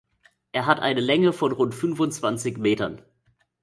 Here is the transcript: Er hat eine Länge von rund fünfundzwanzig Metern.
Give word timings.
Er 0.51 0.65
hat 0.65 0.79
eine 0.79 0.99
Länge 0.99 1.31
von 1.31 1.51
rund 1.51 1.75
fünfundzwanzig 1.75 2.57
Metern. 2.57 3.03